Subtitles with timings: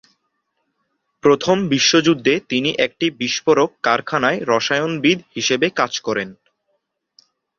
[1.23, 6.29] প্রথম বিশ্বযুদ্ধে তিনি একটি বিস্ফোরক কারখানায় রসায়নবিদ হিসেবে কাজ করেন।